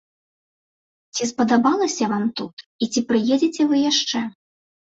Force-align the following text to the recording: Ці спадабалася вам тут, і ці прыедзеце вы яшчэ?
Ці 1.17 1.23
спадабалася 1.33 2.09
вам 2.13 2.25
тут, 2.41 2.65
і 2.87 2.91
ці 2.95 3.05
прыедзеце 3.13 3.61
вы 3.75 3.87
яшчэ? 3.91 4.19